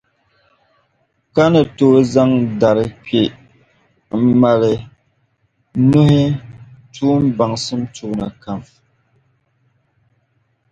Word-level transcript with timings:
ka 1.35 1.43
ni 1.53 1.61
tooi 1.77 2.01
zaŋ 2.13 2.29
dari 2.61 2.85
kpe 3.05 3.21
m-mali 4.21 4.73
nuhi 5.89 6.21
tuumbaŋsim 6.93 7.81
tuuni 7.95 8.27
kam. 8.43 8.59